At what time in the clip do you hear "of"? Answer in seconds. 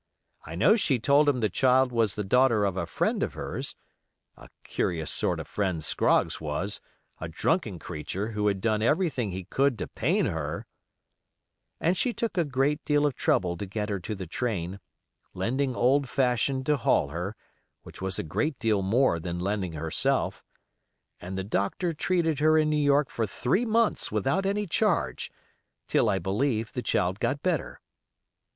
2.65-2.75, 3.21-3.35, 5.39-5.47, 13.05-13.13